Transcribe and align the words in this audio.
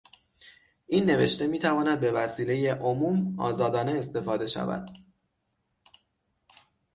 این 0.87 1.05
نوشته 1.05 1.47
میتواند 1.47 1.99
به 1.99 2.11
وسیلهٔ 2.11 2.73
عموم 2.73 3.39
آزادانه 3.39 3.91
استفاده 3.97 4.47
شود. 4.47 4.89